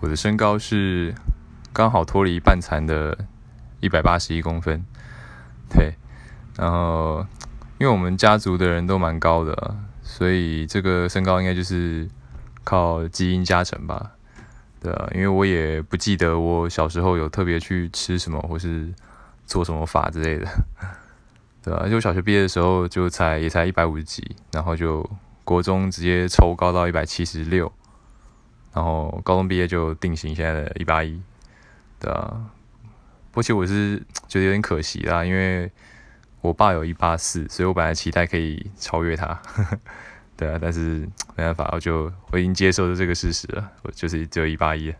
[0.00, 1.14] 我的身高是
[1.72, 3.16] 刚好脱离半残的
[3.80, 4.82] 一百八十一公分，
[5.68, 5.94] 对，
[6.56, 7.24] 然后
[7.78, 12.08] 因为我们家族的人都蛮高的，所以这个身高应该就是
[12.64, 14.12] 靠基因加成吧，
[14.80, 18.92] 对啊，因为我也不记得我小时候有特别去吃什么或是
[19.46, 20.46] 做什么法之类的，
[21.62, 25.08] 对啊，就小学毕业的时候就才也才一百五十几，然后就
[25.44, 27.70] 国中直接抽高到一百七十六。
[28.72, 31.20] 然后高中毕业就定型现在的一八一，
[31.98, 32.50] 对啊，
[33.30, 33.96] 不过其实我是
[34.28, 35.70] 觉得有点可惜啦，因为
[36.40, 39.40] 我爸有一八四，所以我本来期待可以超越他，
[40.36, 44.94] 对啊，但是没办法，我就我已经接受了这个事实了，我就是只有一八一。